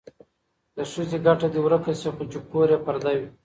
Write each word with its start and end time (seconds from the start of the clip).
د 0.75 0.77
ښځې 0.91 1.17
ګټه 1.25 1.47
دې 1.53 1.59
ورکه 1.63 1.91
شي 1.99 2.09
خو 2.15 2.23
چې 2.31 2.37
کور 2.51 2.67
یې 2.73 2.79
پرده 2.85 3.11
وي. 3.19 3.29